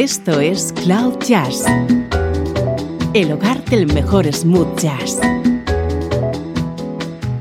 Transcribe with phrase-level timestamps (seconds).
[0.00, 1.64] Esto es Cloud Jazz,
[3.14, 5.18] el hogar del mejor smooth jazz,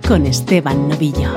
[0.07, 1.29] con Esteban Novillo.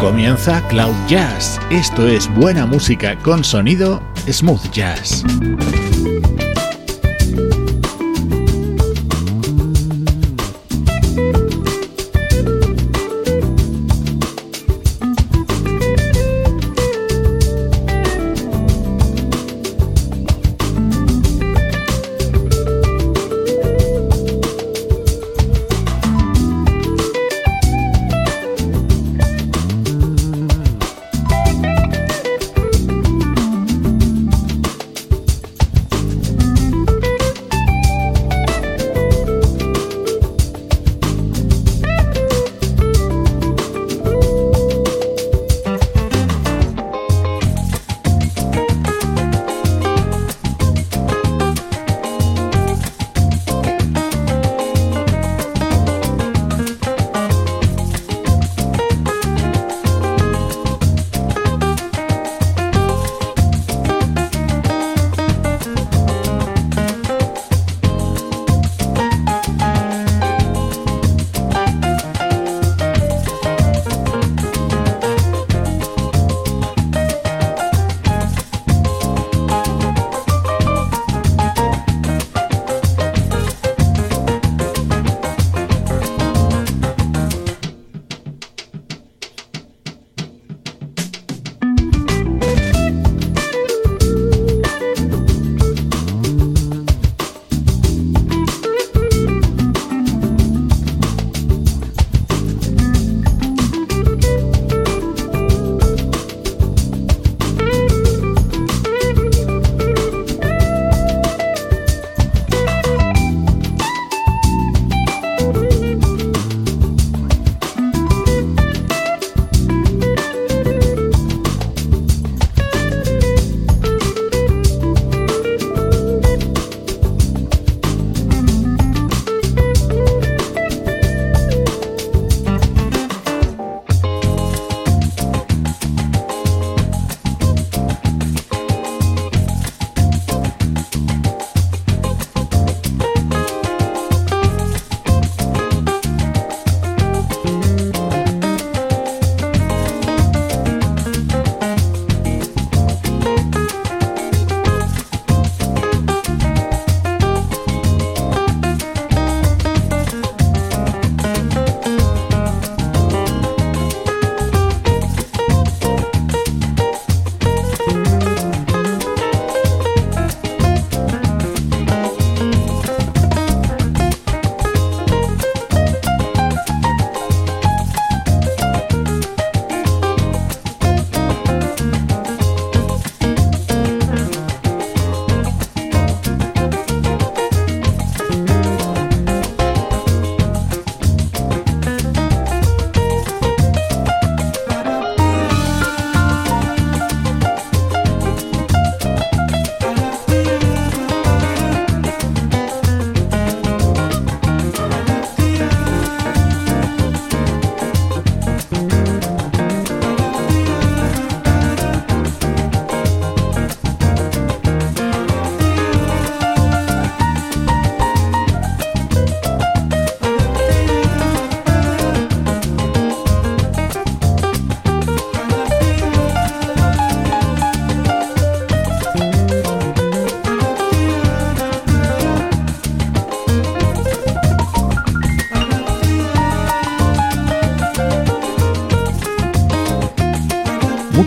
[0.00, 1.60] Comienza Cloud Jazz.
[1.70, 5.24] Esto es buena música con sonido smooth jazz.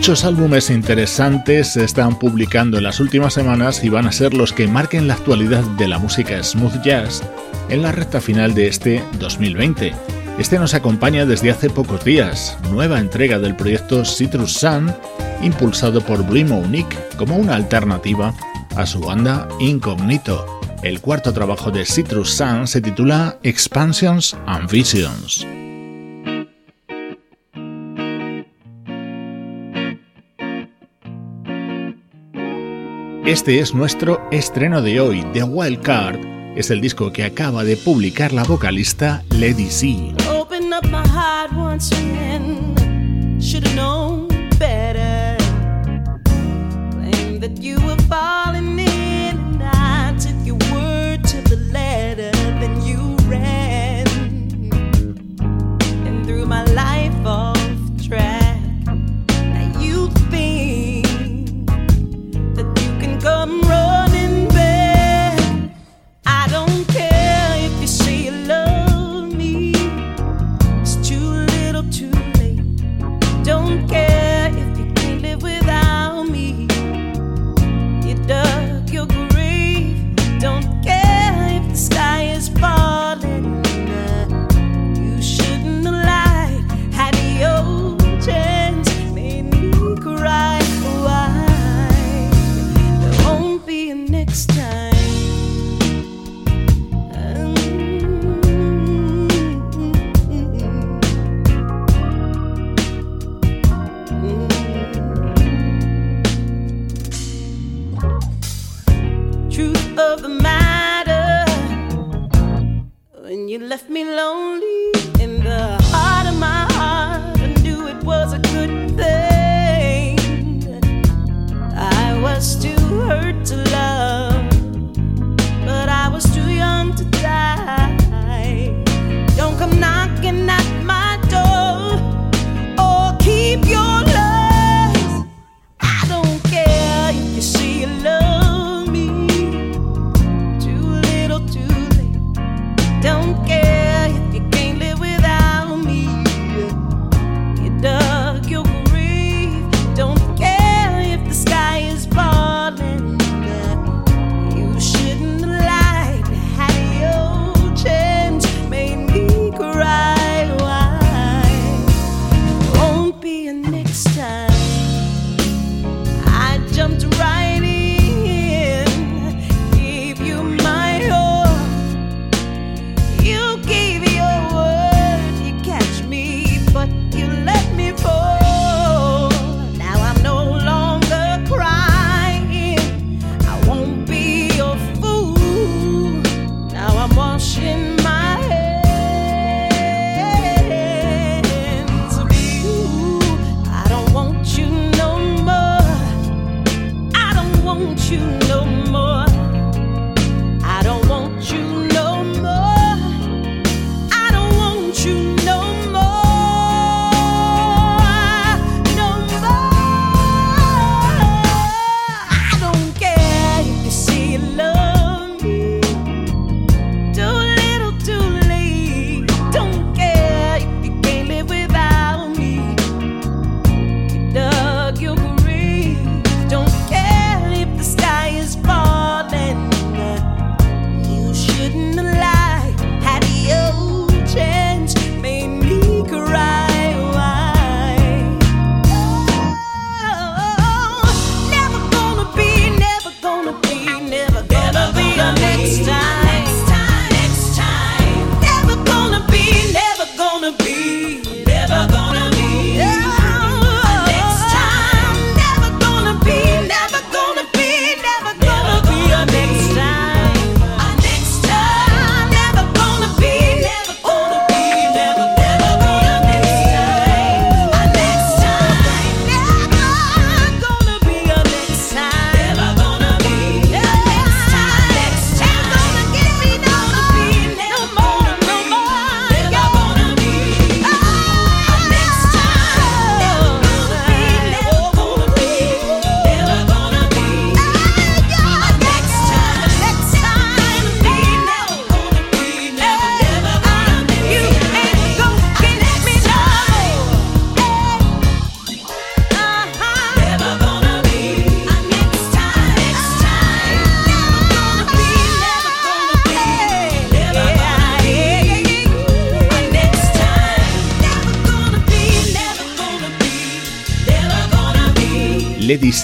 [0.04, 4.52] Muchos álbumes interesantes se están publicando en las últimas semanas y van a ser los
[4.52, 7.22] que marquen la actualidad de la música smooth jazz
[7.70, 9.94] en la recta final de este 2020.
[10.38, 14.92] Este nos acompaña desde hace pocos días, nueva entrega del proyecto Citrus Sun,
[15.42, 18.34] impulsado por Brimo Unique como una alternativa
[18.76, 20.60] a su banda Incognito.
[20.82, 25.46] El cuarto trabajo de Citrus Sun se titula Expansions and Visions.
[33.26, 36.18] Este es nuestro estreno de hoy, The Wild Card,
[36.58, 40.12] es el disco que acaba de publicar la vocalista Lady C.
[48.18, 48.53] Lady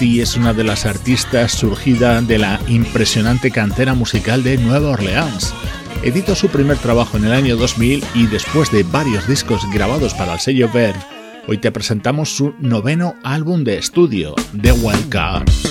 [0.01, 5.53] Es una de las artistas surgida de la impresionante cantera musical de Nueva Orleans.
[6.01, 10.33] Editó su primer trabajo en el año 2000 y después de varios discos grabados para
[10.33, 10.99] el sello Verve,
[11.47, 15.70] hoy te presentamos su noveno álbum de estudio, The Wild Card.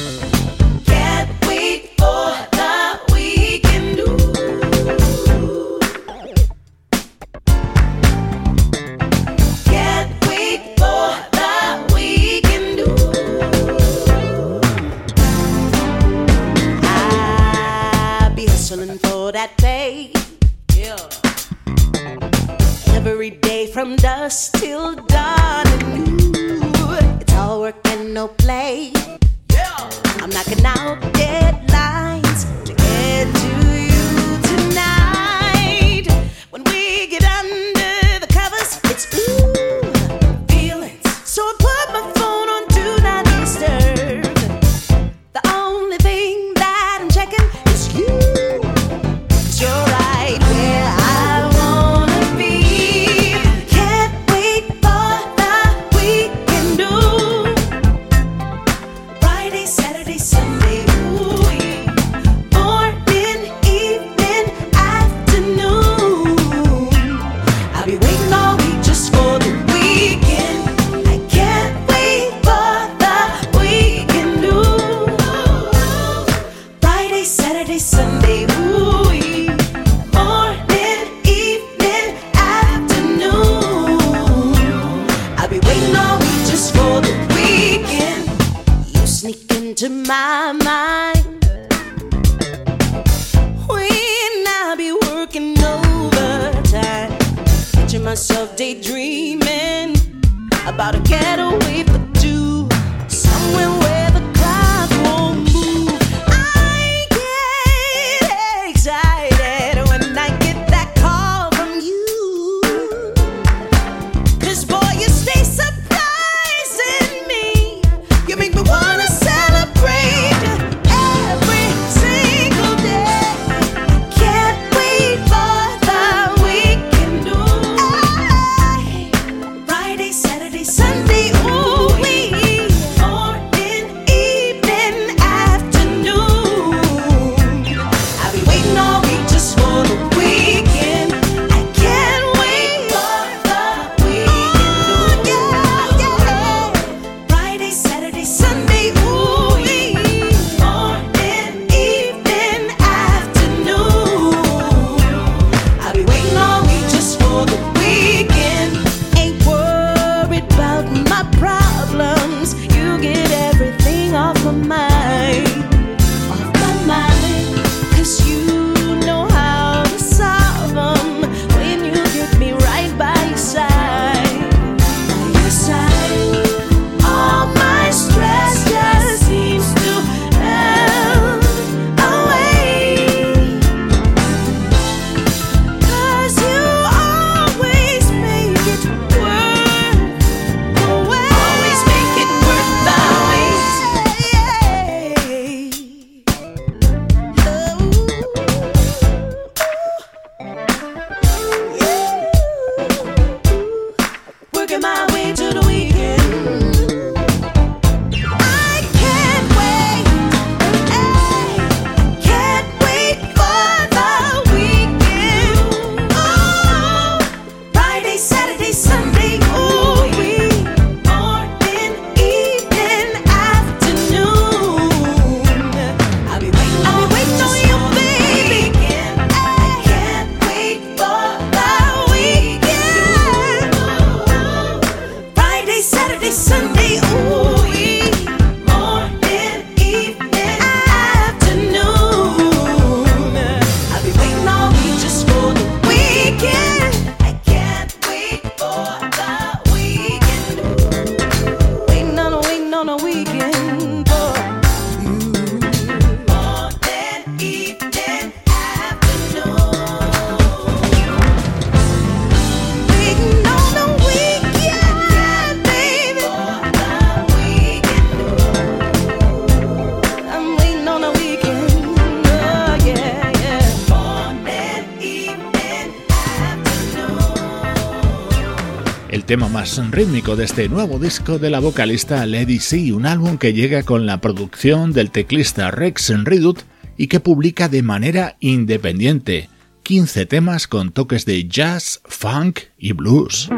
[279.93, 284.07] rítmico de este nuevo disco de la vocalista Lady C, un álbum que llega con
[284.07, 286.61] la producción del teclista Rex Redut
[286.97, 289.51] y que publica de manera independiente
[289.83, 293.51] 15 temas con toques de jazz, funk y blues.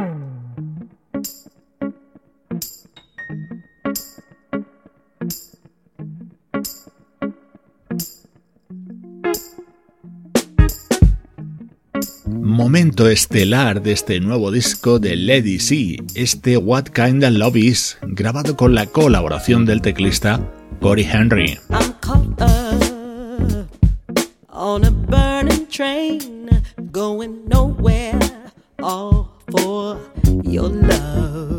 [12.63, 18.57] momento estelar de este nuevo disco de Lady C, este What Kinda Love Is, grabado
[18.57, 20.49] con la colaboración del teclista
[20.81, 21.59] Cory Henry.
[21.71, 23.69] I'm caught up
[24.49, 26.49] on a burning train,
[26.93, 28.17] going nowhere,
[28.81, 29.99] all for
[30.45, 31.59] your love.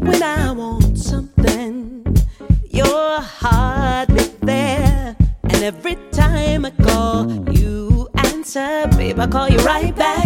[0.00, 2.02] When I want something,
[2.72, 5.14] you're hardly there,
[5.44, 10.19] and every time I call, you answer, babe, I call you right back.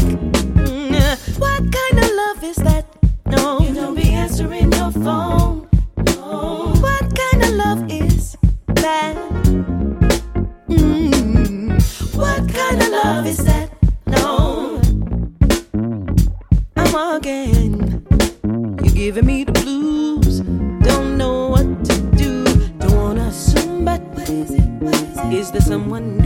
[25.74, 26.23] someone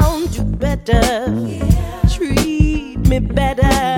[0.00, 2.02] around you better, yeah.
[2.08, 3.89] treat me better.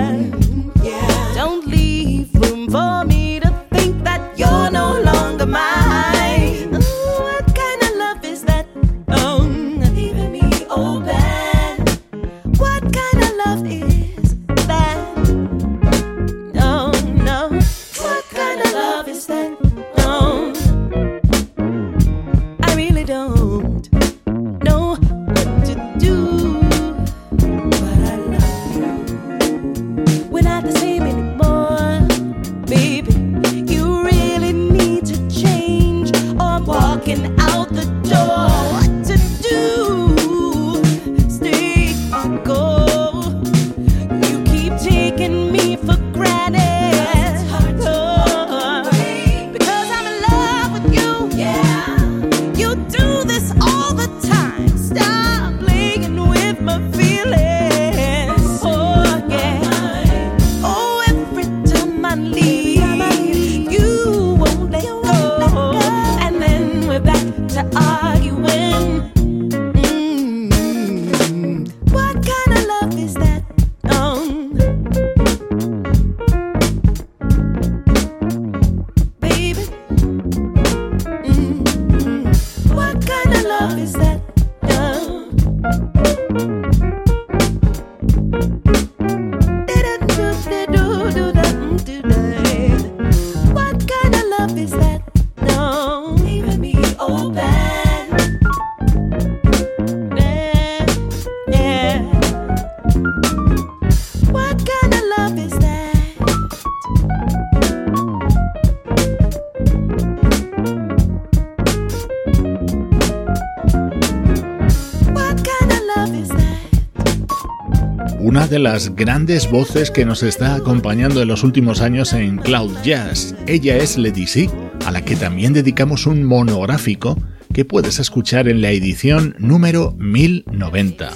[118.49, 123.35] de las grandes voces que nos está acompañando en los últimos años en Cloud Jazz.
[123.47, 124.49] Ella es Letizy,
[124.85, 127.17] a la que también dedicamos un monográfico
[127.53, 131.11] que puedes escuchar en la edición número 1090.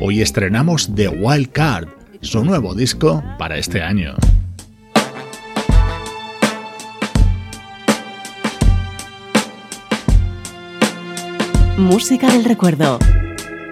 [0.00, 1.88] Hoy estrenamos The Wild Card,
[2.20, 4.14] su nuevo disco para este año.
[11.76, 12.98] Música del recuerdo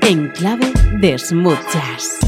[0.02, 2.25] en clave de smooth jazz.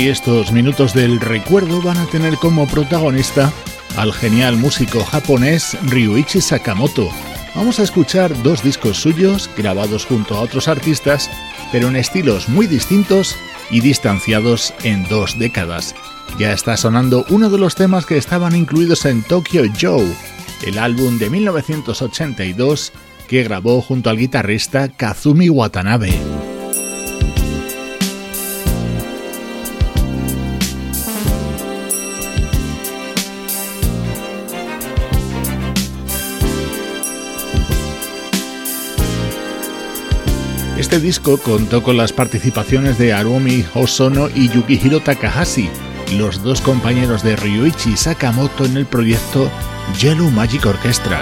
[0.00, 3.52] Hoy estos minutos del recuerdo van a tener como protagonista
[3.98, 7.10] al genial músico japonés Ryuichi Sakamoto.
[7.54, 11.30] Vamos a escuchar dos discos suyos grabados junto a otros artistas,
[11.70, 13.36] pero en estilos muy distintos
[13.70, 15.94] y distanciados en dos décadas.
[16.38, 20.10] Ya está sonando uno de los temas que estaban incluidos en Tokyo Joe,
[20.66, 22.94] el álbum de 1982
[23.28, 26.39] que grabó junto al guitarrista Kazumi Watanabe.
[40.90, 45.70] Este disco contó con las participaciones de Arumi Hosono y Yukihiro Takahashi,
[46.18, 49.48] los dos compañeros de Ryuichi Sakamoto en el proyecto
[50.00, 51.20] Yellow Magic Orchestra.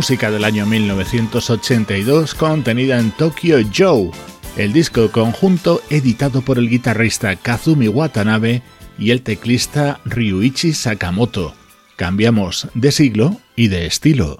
[0.00, 4.10] Música del año 1982 contenida en Tokyo Joe,
[4.56, 8.62] el disco conjunto editado por el guitarrista Kazumi Watanabe
[8.98, 11.52] y el teclista Ryuichi Sakamoto.
[11.96, 14.38] Cambiamos de siglo y de estilo.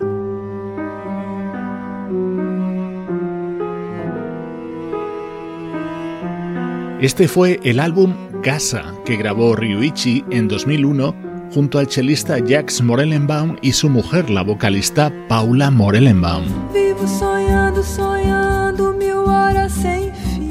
[7.03, 13.57] Este fue el álbum Casa que grabó Ryuichi en 2001 junto al chelista Jax Morellenbaum
[13.63, 16.45] y su mujer, la vocalista Paula Morellenbaum.
[16.73, 20.49] Vivo sonhando, sonhando mil horas sem fim.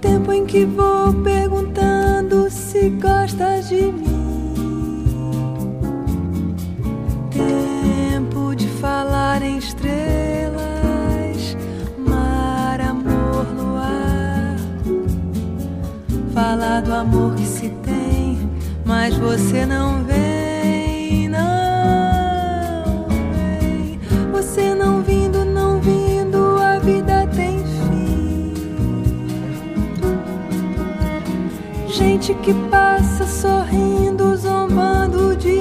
[0.00, 4.10] Tempo em que vou perguntando se gostas de mim.
[7.30, 10.49] Tempo de falar em estrelas
[16.32, 18.50] falar do amor que se tem,
[18.84, 24.00] mas você não vem, não vem.
[24.32, 28.54] Você não vindo, não vindo, a vida tem fim.
[31.88, 35.59] Gente que passa sorrindo, zombando de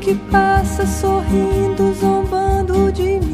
[0.00, 3.33] que passa sorrindo, zombando de mim.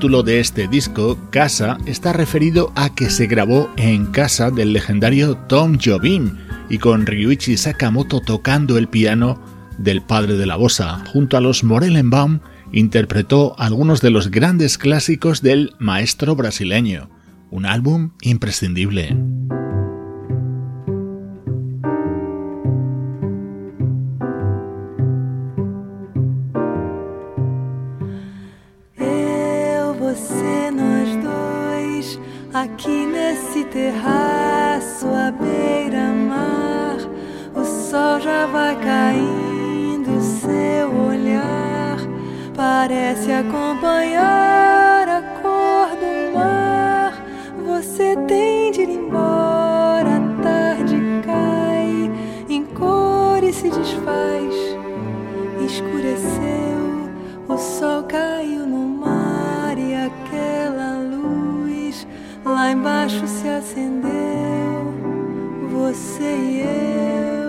[0.00, 5.36] Título de este disco, Casa, está referido a que se grabó en casa del legendario
[5.36, 6.38] Tom Jobim
[6.70, 9.38] y con Ryuichi Sakamoto tocando el piano
[9.76, 11.04] del padre de la bossa.
[11.12, 12.40] Junto a los Morellenbaum
[12.72, 17.10] interpretó algunos de los grandes clásicos del maestro brasileño.
[17.50, 19.14] Un álbum imprescindible.
[62.52, 64.10] Lá embaixo se acendeu.
[65.70, 67.39] Você e eu.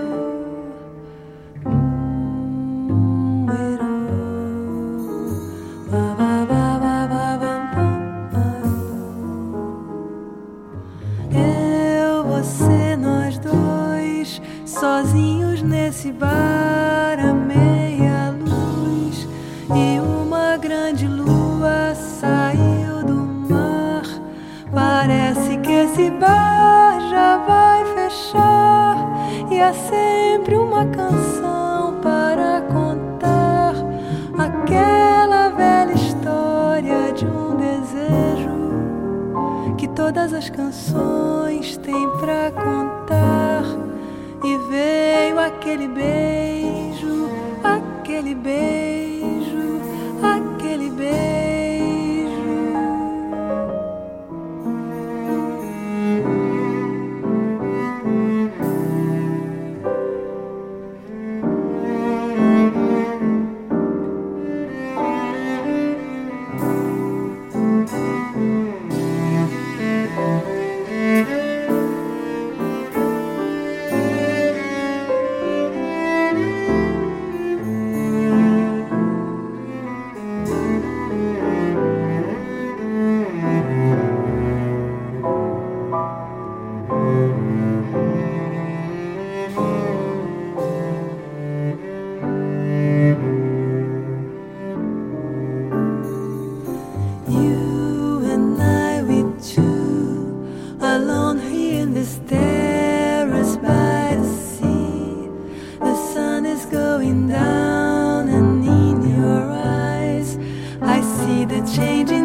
[107.01, 110.37] going down, and in your eyes,
[110.81, 112.20] I see the change.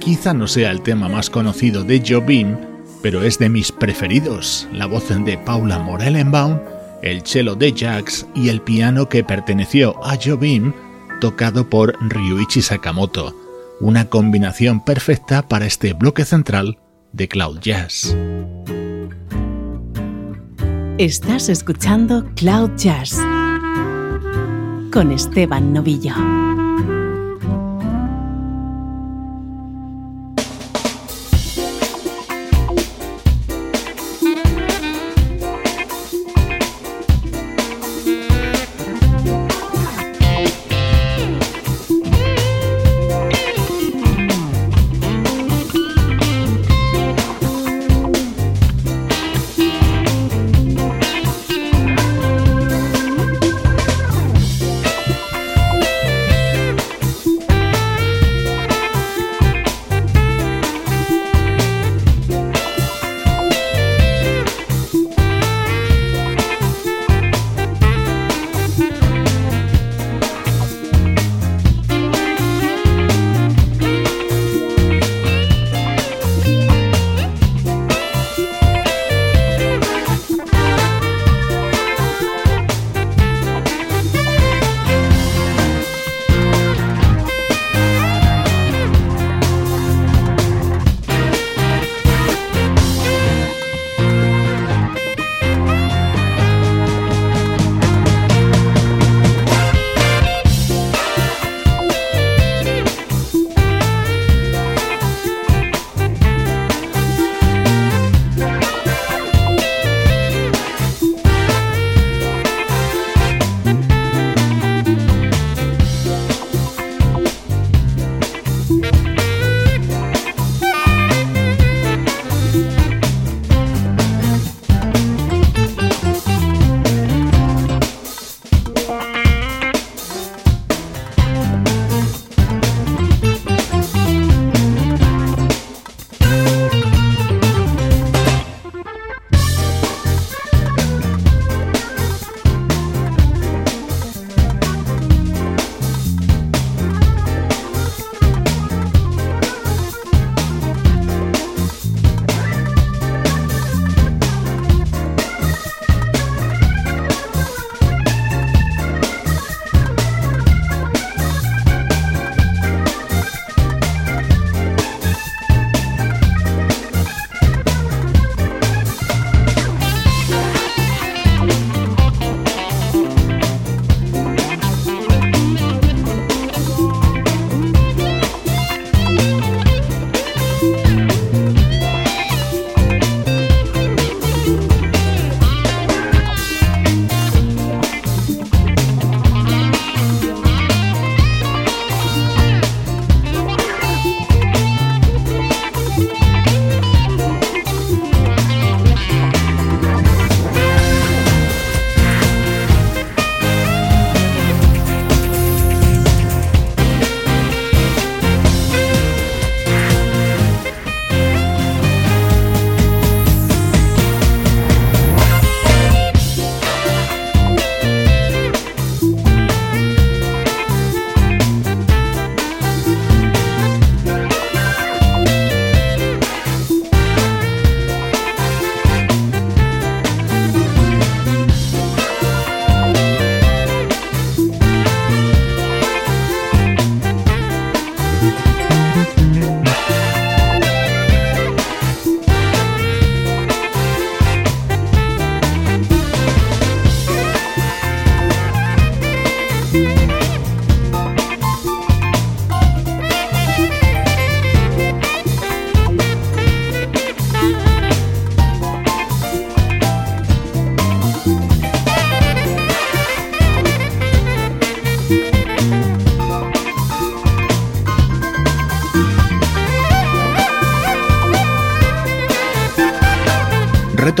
[0.00, 2.58] Quizá no sea el tema más conocido de Jobim,
[3.02, 4.68] pero es de mis preferidos.
[4.70, 6.58] La voz de Paula Morellenbaum,
[7.02, 10.74] el cello de Jax y el piano que perteneció a Jobim,
[11.22, 13.34] tocado por Ryuichi Sakamoto.
[13.80, 16.78] Una combinación perfecta para este bloque central
[17.12, 18.14] de Cloud Jazz.
[20.98, 23.16] Estás escuchando Cloud Jazz
[24.92, 26.39] con Esteban Novillo.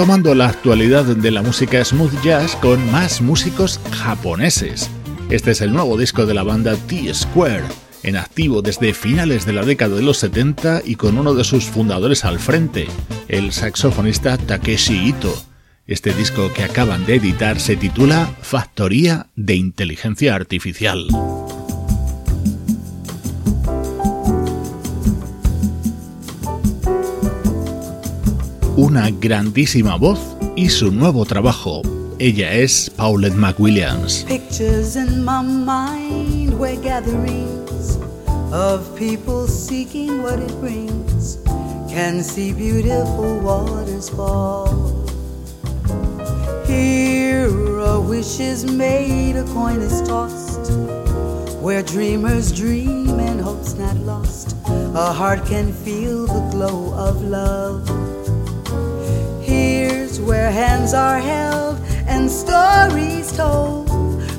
[0.00, 4.88] Retomando la actualidad de la música smooth jazz con más músicos japoneses.
[5.28, 7.64] Este es el nuevo disco de la banda T-Square,
[8.02, 11.66] en activo desde finales de la década de los 70 y con uno de sus
[11.66, 12.88] fundadores al frente,
[13.28, 15.34] el saxofonista Takeshi Ito.
[15.86, 21.08] Este disco que acaban de editar se titula Factoría de Inteligencia Artificial.
[28.80, 30.18] Una grandísima voz
[30.56, 31.82] y su nuevo trabajo.
[32.18, 34.24] Ella es Paulette McWilliams.
[34.26, 37.98] Pictures in my mind where gatherings
[38.50, 41.36] of people seeking what it brings
[41.90, 45.04] can see beautiful waters fall.
[46.66, 47.50] Here
[47.80, 50.72] a wish is made, a coin is tossed.
[51.60, 54.56] Where dreamers dream and hopes not lost,
[54.94, 58.09] a heart can feel the glow of love.
[60.26, 63.88] Where hands are held and stories told,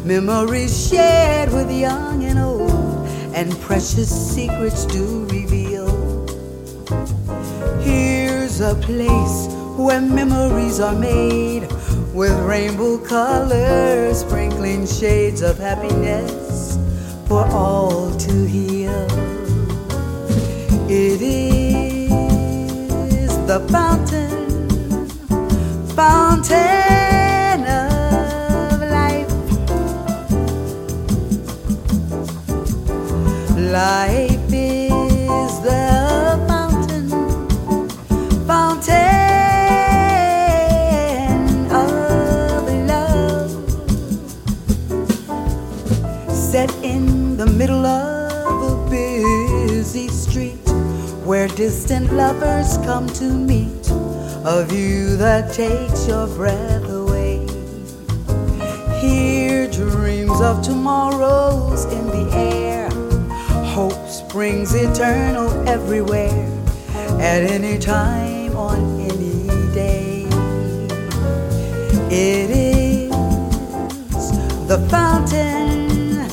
[0.06, 5.90] memories shared with young and old, and precious secrets do reveal.
[7.82, 11.68] Here's a place where memories are made
[12.14, 16.78] with rainbow colors, sprinkling shades of happiness
[17.28, 19.08] for all to heal.
[20.90, 22.10] It is
[23.48, 24.41] the fountain
[26.42, 29.30] fountain of life.
[33.58, 37.10] Life is the fountain,
[38.48, 38.98] fountain
[41.72, 43.52] of love.
[46.32, 50.58] Set in the middle of a busy street
[51.24, 53.70] where distant lovers come to meet
[54.44, 57.46] a view that takes your breath away.
[59.00, 62.90] Here, dreams of tomorrows in the air.
[63.66, 66.48] Hope springs eternal everywhere,
[67.20, 70.26] at any time, on any day.
[72.10, 73.12] It is
[74.68, 76.28] the fountain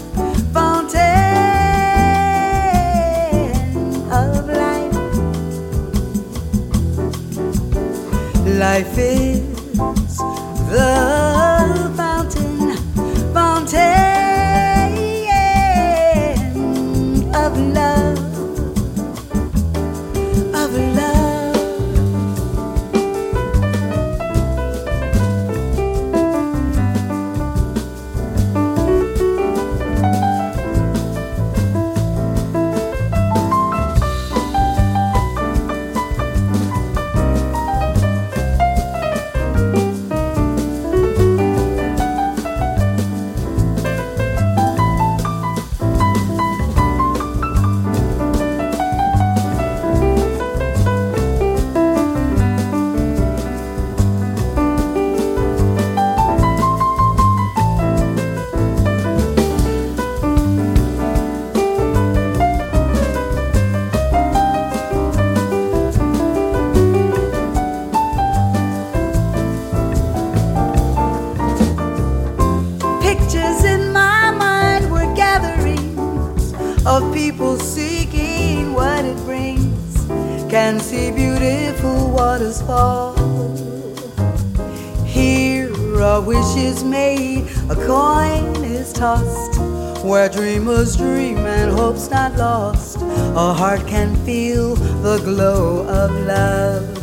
[0.53, 0.99] fountain
[4.11, 4.95] of life.
[8.59, 9.28] life is
[90.09, 92.97] where dreamers dream and hopes not lost.
[92.97, 96.98] A heart can feel the glow of love.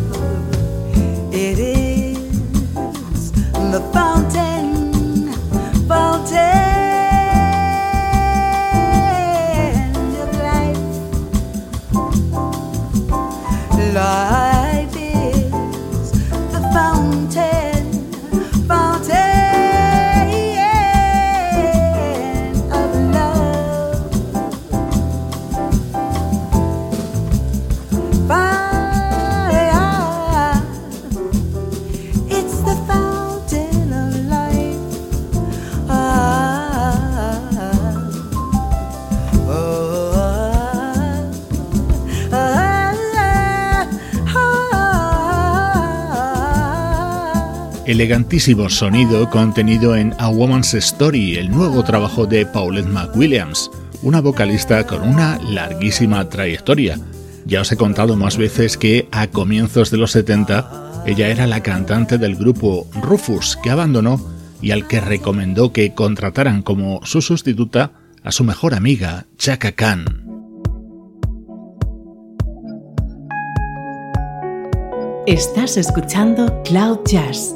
[47.95, 53.71] Elegantísimo sonido contenido en A Woman's Story, el nuevo trabajo de Paulette McWilliams,
[54.03, 56.99] una vocalista con una larguísima trayectoria.
[57.45, 61.63] Ya os he contado más veces que a comienzos de los 70 Ella era la
[61.63, 64.19] cantante del grupo Rufus, que abandonó
[64.61, 67.93] y al que recomendó que contrataran como su sustituta
[68.23, 70.03] a su mejor amiga, Chaka Khan.
[75.27, 77.55] Estás escuchando Cloud Jazz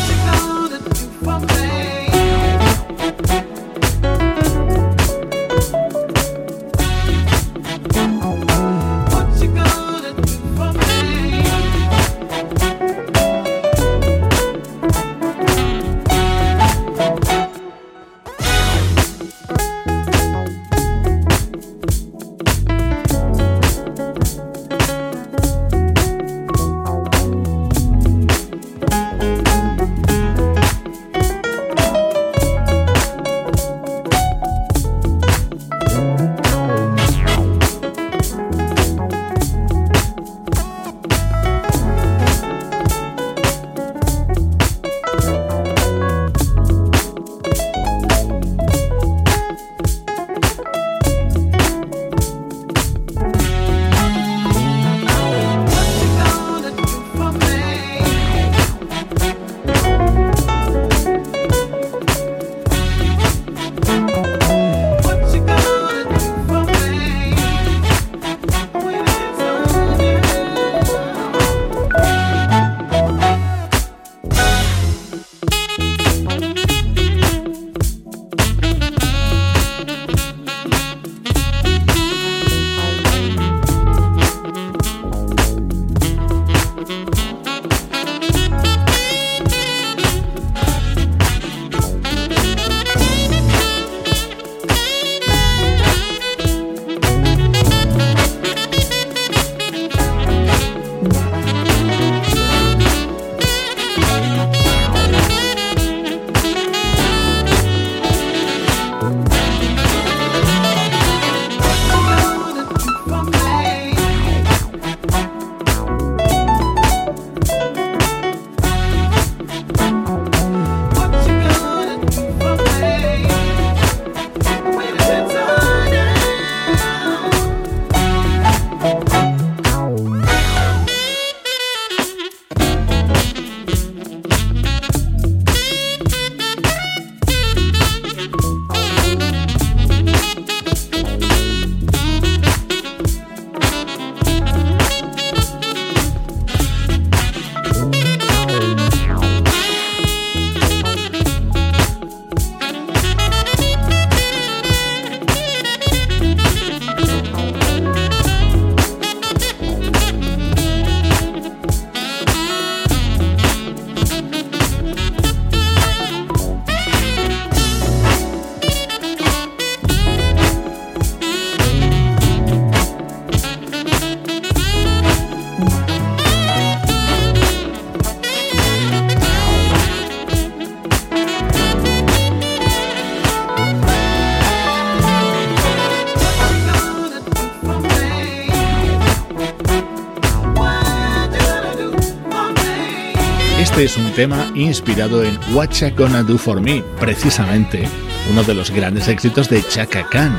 [194.11, 197.87] Tema inspirado en What Gonna Do For Me, precisamente
[198.29, 200.37] uno de los grandes éxitos de Chaka Khan.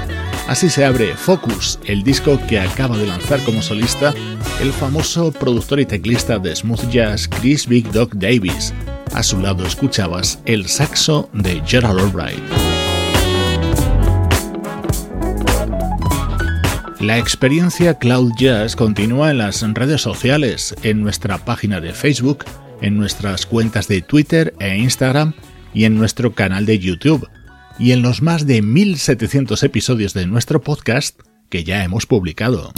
[0.48, 4.12] Así se abre Focus, el disco que acaba de lanzar como solista
[4.60, 8.72] el famoso productor y teclista de smooth jazz Chris Big Dog Davis.
[9.14, 12.42] A su lado escuchabas el saxo de Gerald Albright.
[17.00, 22.44] La experiencia Cloud Jazz continúa en las redes sociales, en nuestra página de Facebook
[22.82, 25.32] en nuestras cuentas de Twitter e Instagram
[25.72, 27.28] y en nuestro canal de YouTube,
[27.78, 31.18] y en los más de 1700 episodios de nuestro podcast
[31.48, 32.72] que ya hemos publicado.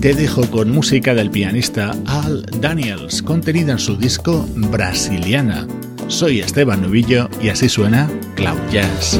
[0.00, 5.66] Te dejo con música del pianista Al Daniels, contenida en su disco Brasiliana.
[6.06, 9.18] Soy Esteban Nubillo y así suena Cloud Jazz.